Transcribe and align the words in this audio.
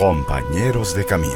Compañeros 0.00 0.94
de 0.94 1.04
Camino. 1.04 1.34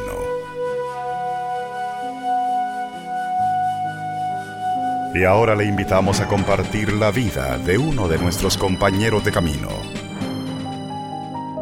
Y 5.15 5.23
ahora 5.25 5.55
le 5.55 5.67
invitamos 5.67 6.23
a 6.23 6.29
compartir 6.29 6.95
la 6.95 7.11
vida 7.11 7.59
de 7.59 7.77
uno 7.77 8.09
de 8.09 8.17
nuestros 8.17 8.57
compañeros 8.57 9.23
de 9.23 9.33
camino. 9.33 9.69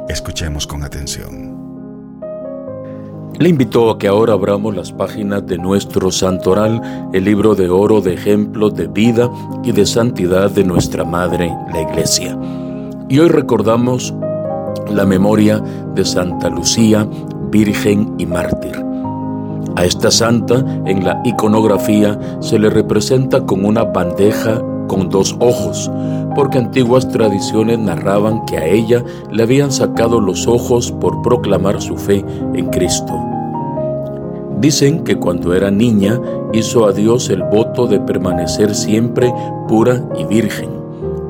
Escuchemos 0.08 0.68
con 0.68 0.84
atención. 0.84 1.58
Le 3.36 3.48
invito 3.48 3.90
a 3.90 3.98
que 3.98 4.06
ahora 4.06 4.34
abramos 4.34 4.76
las 4.76 4.92
páginas 4.92 5.44
de 5.44 5.58
nuestro 5.58 6.12
santoral, 6.12 7.10
el 7.12 7.24
libro 7.24 7.56
de 7.56 7.68
oro 7.68 8.00
de 8.00 8.14
ejemplos 8.14 8.76
de 8.76 8.86
vida 8.86 9.28
y 9.64 9.72
de 9.72 9.86
santidad 9.86 10.52
de 10.52 10.62
nuestra 10.62 11.02
Madre, 11.02 11.52
la 11.72 11.80
Iglesia. 11.80 12.38
Y 13.08 13.18
hoy 13.18 13.28
recordamos 13.28 14.14
la 14.90 15.04
memoria 15.04 15.62
de 15.94 16.04
Santa 16.04 16.48
Lucía, 16.48 17.06
Virgen 17.50 18.14
y 18.18 18.26
Mártir. 18.26 18.82
A 19.76 19.84
esta 19.84 20.10
santa 20.10 20.64
en 20.86 21.04
la 21.04 21.20
iconografía 21.24 22.18
se 22.40 22.58
le 22.58 22.68
representa 22.68 23.44
con 23.44 23.64
una 23.64 23.84
bandeja 23.84 24.60
con 24.86 25.08
dos 25.08 25.34
ojos, 25.40 25.90
porque 26.34 26.58
antiguas 26.58 27.08
tradiciones 27.08 27.78
narraban 27.78 28.44
que 28.44 28.58
a 28.58 28.66
ella 28.66 29.02
le 29.30 29.42
habían 29.42 29.72
sacado 29.72 30.20
los 30.20 30.46
ojos 30.46 30.92
por 30.92 31.22
proclamar 31.22 31.80
su 31.80 31.96
fe 31.96 32.24
en 32.54 32.66
Cristo. 32.68 33.12
Dicen 34.60 35.02
que 35.02 35.16
cuando 35.16 35.54
era 35.54 35.70
niña 35.70 36.20
hizo 36.52 36.86
a 36.86 36.92
Dios 36.92 37.30
el 37.30 37.42
voto 37.42 37.86
de 37.86 38.00
permanecer 38.00 38.74
siempre 38.74 39.32
pura 39.66 40.04
y 40.18 40.24
virgen, 40.24 40.70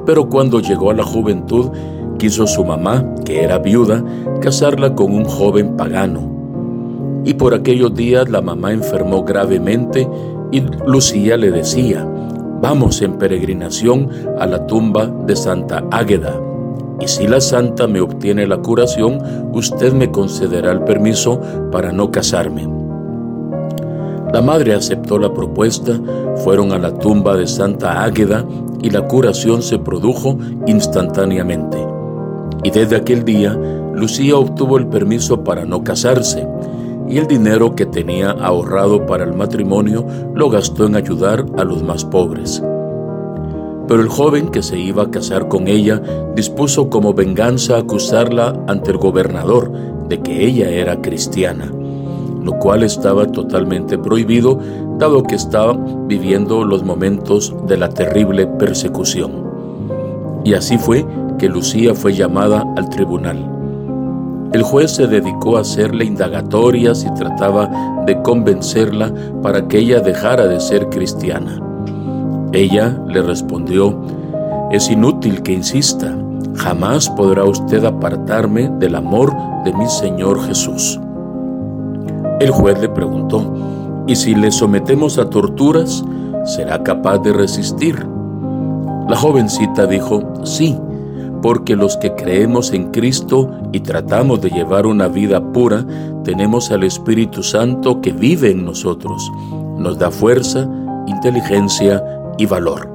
pero 0.04 0.28
cuando 0.28 0.60
llegó 0.60 0.90
a 0.90 0.94
la 0.94 1.04
juventud 1.04 1.70
quiso 2.22 2.46
su 2.46 2.64
mamá, 2.64 3.04
que 3.24 3.42
era 3.42 3.58
viuda, 3.58 4.00
casarla 4.40 4.94
con 4.94 5.12
un 5.12 5.24
joven 5.24 5.76
pagano. 5.76 7.22
Y 7.24 7.34
por 7.34 7.52
aquellos 7.52 7.96
días 7.96 8.28
la 8.28 8.40
mamá 8.40 8.70
enfermó 8.72 9.24
gravemente 9.24 10.08
y 10.52 10.60
Lucía 10.86 11.36
le 11.36 11.50
decía, 11.50 12.08
vamos 12.60 13.02
en 13.02 13.14
peregrinación 13.14 14.08
a 14.38 14.46
la 14.46 14.68
tumba 14.68 15.08
de 15.08 15.34
Santa 15.34 15.82
Águeda. 15.90 16.40
Y 17.00 17.08
si 17.08 17.26
la 17.26 17.40
santa 17.40 17.88
me 17.88 18.00
obtiene 18.00 18.46
la 18.46 18.58
curación, 18.58 19.50
usted 19.52 19.92
me 19.92 20.12
concederá 20.12 20.70
el 20.70 20.84
permiso 20.84 21.40
para 21.72 21.90
no 21.90 22.12
casarme. 22.12 22.68
La 24.32 24.42
madre 24.42 24.74
aceptó 24.74 25.18
la 25.18 25.34
propuesta, 25.34 25.98
fueron 26.44 26.70
a 26.70 26.78
la 26.78 26.96
tumba 26.96 27.36
de 27.36 27.48
Santa 27.48 28.04
Águeda 28.04 28.46
y 28.80 28.90
la 28.90 29.08
curación 29.08 29.60
se 29.60 29.80
produjo 29.80 30.38
instantáneamente. 30.68 31.81
Y 32.62 32.70
desde 32.70 32.96
aquel 32.96 33.24
día, 33.24 33.58
Lucía 33.94 34.36
obtuvo 34.36 34.78
el 34.78 34.86
permiso 34.86 35.42
para 35.44 35.64
no 35.64 35.82
casarse, 35.82 36.46
y 37.08 37.18
el 37.18 37.26
dinero 37.26 37.74
que 37.74 37.86
tenía 37.86 38.30
ahorrado 38.30 39.04
para 39.04 39.24
el 39.24 39.34
matrimonio 39.34 40.06
lo 40.34 40.48
gastó 40.48 40.86
en 40.86 40.96
ayudar 40.96 41.44
a 41.58 41.64
los 41.64 41.82
más 41.82 42.04
pobres. 42.04 42.62
Pero 43.88 44.00
el 44.00 44.08
joven 44.08 44.48
que 44.48 44.62
se 44.62 44.78
iba 44.78 45.02
a 45.02 45.10
casar 45.10 45.48
con 45.48 45.68
ella 45.68 46.00
dispuso 46.34 46.88
como 46.88 47.12
venganza 47.12 47.76
acusarla 47.76 48.64
ante 48.66 48.92
el 48.92 48.96
gobernador 48.96 49.70
de 50.08 50.20
que 50.20 50.46
ella 50.46 50.70
era 50.70 51.02
cristiana, 51.02 51.70
lo 52.42 52.58
cual 52.58 52.82
estaba 52.82 53.26
totalmente 53.26 53.98
prohibido 53.98 54.58
dado 54.98 55.22
que 55.24 55.34
estaba 55.34 55.76
viviendo 56.06 56.64
los 56.64 56.84
momentos 56.84 57.54
de 57.66 57.76
la 57.76 57.88
terrible 57.88 58.46
persecución. 58.46 59.51
Y 60.44 60.54
así 60.54 60.78
fue 60.78 61.06
que 61.38 61.48
Lucía 61.48 61.94
fue 61.94 62.14
llamada 62.14 62.64
al 62.76 62.88
tribunal. 62.88 63.38
El 64.52 64.62
juez 64.62 64.90
se 64.90 65.06
dedicó 65.06 65.56
a 65.56 65.60
hacerle 65.60 66.04
indagatorias 66.04 67.04
y 67.04 67.14
trataba 67.14 67.70
de 68.04 68.20
convencerla 68.20 69.10
para 69.42 69.66
que 69.66 69.78
ella 69.78 70.00
dejara 70.00 70.46
de 70.46 70.60
ser 70.60 70.88
cristiana. 70.90 71.58
Ella 72.52 72.98
le 73.08 73.22
respondió, 73.22 73.98
es 74.70 74.90
inútil 74.90 75.42
que 75.42 75.52
insista, 75.52 76.14
jamás 76.54 77.08
podrá 77.08 77.44
usted 77.44 77.82
apartarme 77.84 78.68
del 78.78 78.94
amor 78.94 79.34
de 79.64 79.72
mi 79.72 79.88
Señor 79.88 80.42
Jesús. 80.46 81.00
El 82.40 82.50
juez 82.50 82.78
le 82.80 82.90
preguntó, 82.90 83.54
¿y 84.06 84.16
si 84.16 84.34
le 84.34 84.50
sometemos 84.50 85.16
a 85.16 85.30
torturas, 85.30 86.04
será 86.44 86.82
capaz 86.82 87.18
de 87.18 87.32
resistir? 87.32 88.11
La 89.08 89.16
jovencita 89.16 89.86
dijo, 89.86 90.22
sí, 90.44 90.78
porque 91.42 91.74
los 91.74 91.96
que 91.96 92.14
creemos 92.14 92.72
en 92.72 92.90
Cristo 92.92 93.50
y 93.72 93.80
tratamos 93.80 94.40
de 94.40 94.50
llevar 94.50 94.86
una 94.86 95.08
vida 95.08 95.52
pura, 95.52 95.84
tenemos 96.24 96.70
al 96.70 96.84
Espíritu 96.84 97.42
Santo 97.42 98.00
que 98.00 98.12
vive 98.12 98.52
en 98.52 98.64
nosotros, 98.64 99.30
nos 99.76 99.98
da 99.98 100.10
fuerza, 100.10 100.68
inteligencia 101.06 102.02
y 102.38 102.46
valor. 102.46 102.88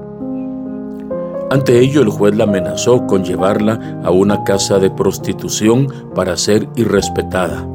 Ante 1.49 1.79
ello 1.79 2.01
el 2.01 2.09
juez 2.09 2.35
la 2.35 2.43
amenazó 2.43 3.05
con 3.05 3.23
llevarla 3.23 4.01
a 4.03 4.11
una 4.11 4.43
casa 4.43 4.79
de 4.79 4.89
prostitución 4.89 5.87
para 6.13 6.35
ser 6.35 6.67
irrespetada. 6.75 7.65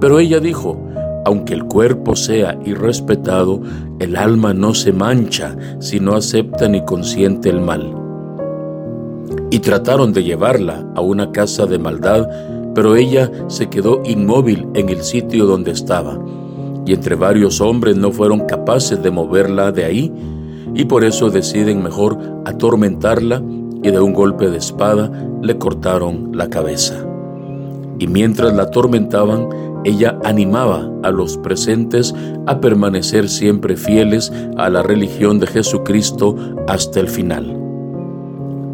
Pero 0.00 0.18
ella 0.18 0.38
dijo, 0.38 0.78
aunque 1.24 1.54
el 1.54 1.64
cuerpo 1.64 2.16
sea 2.16 2.58
irrespetado, 2.64 3.60
el 3.98 4.16
alma 4.16 4.54
no 4.54 4.74
se 4.74 4.92
mancha 4.92 5.56
si 5.78 6.00
no 6.00 6.14
acepta 6.14 6.68
ni 6.68 6.84
consiente 6.84 7.48
el 7.48 7.60
mal 7.60 7.98
y 9.50 9.60
trataron 9.60 10.12
de 10.12 10.24
llevarla 10.24 10.84
a 10.94 11.00
una 11.00 11.32
casa 11.32 11.66
de 11.66 11.78
maldad, 11.78 12.28
pero 12.74 12.96
ella 12.96 13.30
se 13.48 13.68
quedó 13.68 14.02
inmóvil 14.04 14.68
en 14.74 14.88
el 14.88 15.02
sitio 15.02 15.46
donde 15.46 15.72
estaba, 15.72 16.18
y 16.86 16.92
entre 16.92 17.14
varios 17.14 17.60
hombres 17.60 17.96
no 17.96 18.10
fueron 18.12 18.40
capaces 18.40 19.02
de 19.02 19.10
moverla 19.10 19.72
de 19.72 19.84
ahí, 19.84 20.12
y 20.74 20.84
por 20.84 21.04
eso 21.04 21.30
deciden 21.30 21.82
mejor 21.82 22.18
atormentarla 22.44 23.42
y 23.82 23.90
de 23.90 24.00
un 24.00 24.12
golpe 24.12 24.50
de 24.50 24.58
espada 24.58 25.10
le 25.42 25.56
cortaron 25.56 26.30
la 26.34 26.48
cabeza. 26.50 27.04
Y 27.98 28.06
mientras 28.06 28.54
la 28.54 28.64
atormentaban, 28.64 29.48
ella 29.88 30.18
animaba 30.22 30.90
a 31.02 31.10
los 31.10 31.38
presentes 31.38 32.14
a 32.46 32.60
permanecer 32.60 33.28
siempre 33.28 33.76
fieles 33.76 34.30
a 34.56 34.68
la 34.68 34.82
religión 34.82 35.38
de 35.38 35.46
Jesucristo 35.46 36.36
hasta 36.66 37.00
el 37.00 37.08
final. 37.08 37.56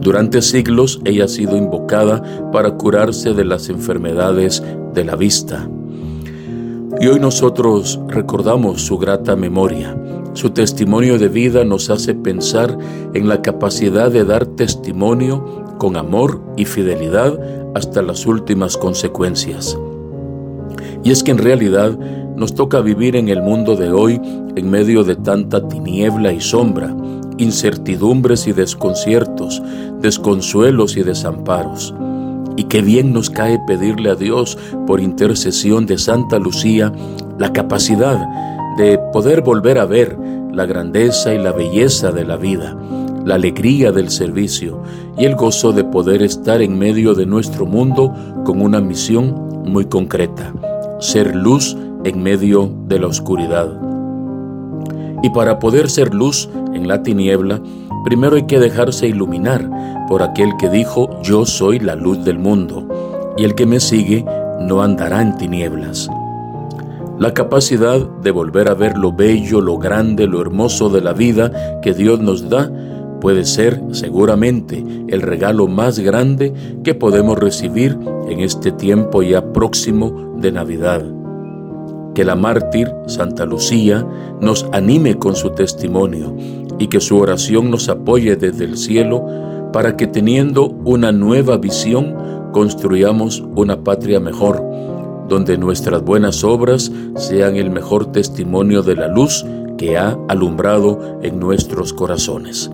Durante 0.01 0.43
siglos 0.43 1.01
ella 1.05 1.25
ha 1.25 1.29
sido 1.29 1.57
invocada 1.57 2.51
para 2.53 2.73
curarse 2.73 3.33
de 3.33 3.45
las 3.45 3.69
enfermedades 3.69 4.63
de 4.93 5.05
la 5.05 5.17
vista. 5.17 5.69
Y 7.01 7.07
hoy 7.07 7.21
nosotros 7.21 8.01
recordamos 8.09 8.83
su 8.83 8.99
grata 8.99 9.37
memoria. 9.37 9.97
Su 10.35 10.51
testimonio 10.51 11.19
de 11.19 11.29
vida 11.29 11.65
nos 11.65 11.91
hace 11.91 12.15
pensar 12.15 12.77
en 13.15 13.29
la 13.29 13.41
capacidad 13.41 14.11
de 14.11 14.25
dar 14.25 14.47
testimonio 14.47 15.65
con 15.79 15.97
amor 15.97 16.41
y 16.57 16.65
fidelidad 16.65 17.39
hasta 17.75 18.03
las 18.03 18.27
últimas 18.27 18.77
consecuencias. 18.77 19.79
Y 21.03 21.11
es 21.11 21.23
que 21.23 21.31
en 21.31 21.39
realidad 21.39 21.99
nos 22.37 22.55
toca 22.55 22.81
vivir 22.81 23.17
en 23.17 23.29
el 23.29 23.43
mundo 23.43 23.77
de 23.77 23.93
hoy 23.93 24.21
en 24.57 24.71
medio 24.71 25.05
de 25.05 25.17
tanta 25.17 25.67
tiniebla 25.69 26.33
y 26.33 26.41
sombra, 26.41 26.95
incertidumbres 27.39 28.47
y 28.47 28.53
desconciertos, 28.53 29.63
desconsuelos 30.01 30.97
y 30.97 31.03
desamparos. 31.03 31.95
Y 32.57 32.65
qué 32.65 32.83
bien 32.83 33.13
nos 33.13 33.31
cae 33.31 33.59
pedirle 33.67 34.11
a 34.11 34.15
Dios, 34.15 34.57
por 34.87 35.01
intercesión 35.01 35.87
de 35.87 35.99
Santa 35.99 36.39
Lucía, 36.39 36.93
la 37.39 37.53
capacidad 37.53 38.19
de 38.77 38.99
poder 39.13 39.43
volver 39.43 39.79
a 39.79 39.87
ver 39.87 40.17
la 40.53 40.67
grandeza 40.67 41.35
y 41.35 41.39
la 41.39 41.53
belleza 41.53 42.13
de 42.13 42.25
la 42.25 42.37
vida, 42.37 42.77
la 43.25 43.35
alegría 43.35 43.91
del 43.91 44.11
servicio 44.11 44.83
y 45.19 45.25
el 45.25 45.35
gozo 45.35 45.73
de 45.73 45.85
poder 45.85 46.23
estar 46.23 46.63
en 46.63 46.79
medio 46.79 47.15
de 47.15 47.27
nuestro 47.27 47.67
mundo 47.67 48.13
con 48.45 48.61
una 48.61 48.81
misión 48.81 49.63
muy 49.65 49.87
concreta, 49.87 50.53
ser 51.05 51.37
luz 51.37 51.77
en 52.05 52.23
medio 52.23 52.73
de 52.89 52.99
la 52.99 53.09
oscuridad. 53.09 53.79
Y 55.23 55.29
para 55.31 55.59
poder 55.59 55.91
ser 55.91 56.15
luz 56.15 56.49
en 56.73 56.89
la 56.89 57.03
tiniebla, 57.03 57.61
primero 58.07 58.37
hay 58.37 58.45
que 58.45 58.59
dejarse 58.59 59.07
iluminar 59.09 59.69
por 60.09 60.23
aquel 60.23 60.57
que 60.59 60.71
dijo, 60.71 61.21
yo 61.23 61.45
soy 61.45 61.79
la 61.79 61.95
luz 61.95 62.25
del 62.25 62.39
mundo, 62.39 62.89
y 63.37 63.45
el 63.45 63.55
que 63.55 63.67
me 63.67 63.81
sigue 63.81 64.25
no 64.61 64.83
andará 64.83 65.21
en 65.21 65.37
tinieblas. 65.37 66.09
La 67.19 67.35
capacidad 67.35 68.01
de 68.23 68.31
volver 68.31 68.69
a 68.69 68.75
ver 68.75 68.97
lo 68.97 69.13
bello, 69.13 69.61
lo 69.61 69.77
grande, 69.77 70.27
lo 70.27 70.41
hermoso 70.41 70.89
de 70.89 71.03
la 71.03 71.13
vida 71.13 71.81
que 71.83 71.93
Dios 71.93 72.21
nos 72.21 72.49
da 72.49 72.71
puede 73.21 73.45
ser 73.45 73.81
seguramente 73.93 74.85
el 75.09 75.23
regalo 75.23 75.69
más 75.69 75.99
grande 75.99 76.53
que 76.83 76.95
podemos 76.95 77.39
recibir 77.39 77.99
en 78.29 78.41
este 78.41 78.73
tiempo 78.73 79.23
ya 79.23 79.53
próximo 79.53 80.34
de 80.45 80.53
Navidad 80.53 81.03
que 82.15 82.25
la 82.25 82.37
mártir 82.37 82.93
Santa 83.07 83.45
Lucía 83.45 84.07
nos 84.41 84.67
anime 84.73 85.19
con 85.19 85.35
su 85.35 85.51
testimonio 85.51 86.35
y 86.79 86.87
que 86.89 87.01
su 87.01 87.19
oración 87.19 87.71
nos 87.71 87.89
apoye 87.89 88.37
desde 88.37 88.65
el 88.65 88.77
cielo 88.77 89.25
para 89.73 89.97
que 89.97 90.07
teniendo 90.07 90.69
una 90.85 91.13
nueva 91.13 91.57
visión 91.57 92.15
construyamos 92.53 93.43
una 93.57 93.83
patria 93.83 94.21
mejor, 94.21 94.63
donde 95.29 95.59
nuestras 95.59 96.03
buenas 96.03 96.45
obras 96.45 96.93
sean 97.17 97.57
el 97.57 97.71
mejor 97.71 98.13
testimonio 98.13 98.83
de 98.83 98.95
la 98.95 99.09
luz 99.09 99.45
que 99.77 99.97
ha 99.97 100.17
alumbrado 100.29 101.19
en 101.23 101.41
nuestros 101.41 101.93
corazones. 101.93 102.71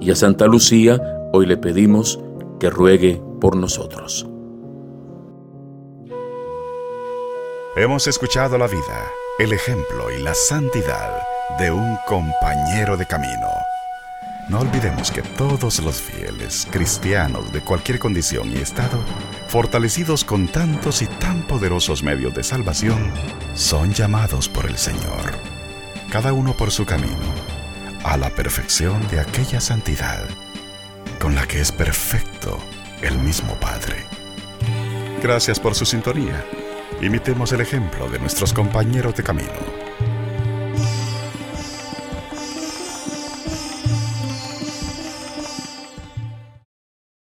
Y 0.00 0.10
a 0.10 0.14
Santa 0.14 0.46
Lucía 0.46 1.00
hoy 1.32 1.46
le 1.46 1.56
pedimos 1.56 2.20
que 2.60 2.70
ruegue 2.70 3.20
por 3.40 3.56
nosotros. 3.56 4.28
Hemos 7.76 8.08
escuchado 8.08 8.58
la 8.58 8.66
vida, 8.66 9.12
el 9.38 9.52
ejemplo 9.52 10.10
y 10.10 10.20
la 10.20 10.34
santidad 10.34 11.22
de 11.56 11.70
un 11.70 11.96
compañero 12.04 12.96
de 12.96 13.06
camino. 13.06 13.46
No 14.48 14.58
olvidemos 14.58 15.12
que 15.12 15.22
todos 15.22 15.78
los 15.78 16.02
fieles 16.02 16.66
cristianos 16.68 17.52
de 17.52 17.60
cualquier 17.60 18.00
condición 18.00 18.50
y 18.50 18.56
estado, 18.56 18.98
fortalecidos 19.46 20.24
con 20.24 20.48
tantos 20.48 21.00
y 21.00 21.06
tan 21.06 21.46
poderosos 21.46 22.02
medios 22.02 22.34
de 22.34 22.42
salvación, 22.42 23.12
son 23.54 23.94
llamados 23.94 24.48
por 24.48 24.66
el 24.66 24.76
Señor, 24.76 25.38
cada 26.10 26.32
uno 26.32 26.56
por 26.56 26.72
su 26.72 26.84
camino, 26.84 27.32
a 28.02 28.16
la 28.16 28.30
perfección 28.30 29.06
de 29.10 29.20
aquella 29.20 29.60
santidad 29.60 30.24
con 31.20 31.36
la 31.36 31.46
que 31.46 31.60
es 31.60 31.70
perfecto 31.70 32.58
el 33.00 33.16
mismo 33.18 33.54
Padre. 33.60 34.06
Gracias 35.22 35.60
por 35.60 35.76
su 35.76 35.86
sintonía. 35.86 36.44
Imitemos 37.00 37.52
el 37.52 37.60
ejemplo 37.60 38.08
de 38.08 38.18
nuestros 38.18 38.52
compañeros 38.52 39.14
de 39.16 39.22
camino 39.22 39.80